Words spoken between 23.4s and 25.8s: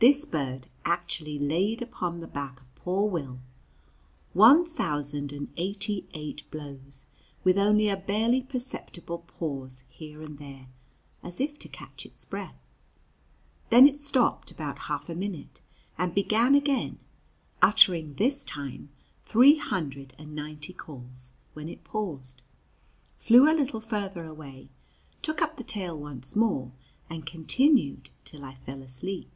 a little farther away, took up the